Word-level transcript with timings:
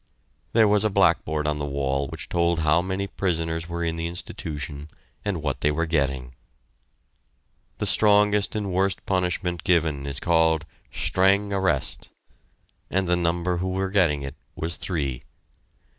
There 0.53 0.67
was 0.67 0.83
a 0.83 0.89
blackboard 0.89 1.45
on 1.45 1.59
the 1.59 1.65
wall 1.67 2.07
which 2.07 2.27
told 2.27 2.61
how 2.61 2.81
many 2.81 3.05
prisoners 3.05 3.69
were 3.69 3.83
in 3.83 3.97
the 3.97 4.07
institution 4.07 4.87
and 5.23 5.43
what 5.43 5.61
they 5.61 5.71
were 5.71 5.85
getting. 5.85 6.33
The 7.77 7.85
strongest 7.85 8.55
and 8.55 8.73
worst 8.73 9.05
punishment 9.05 9.63
given 9.63 10.07
is 10.07 10.19
called 10.19 10.65
"Streng 10.91 11.51
Arrest," 11.53 12.09
and 12.89 13.07
the 13.07 13.15
number 13.15 13.57
who 13.57 13.69
were 13.69 13.91
getting 13.91 14.23
it 14.23 14.33
was 14.55 14.75
three. 14.75 15.23